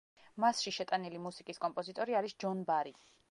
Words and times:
მასში 0.43 0.71
შეტანილი 0.77 1.19
მუსიკის 1.27 1.61
კომპოზიტორი 1.67 2.19
არის 2.21 2.35
ჯონ 2.45 2.65
ბარი. 2.73 2.99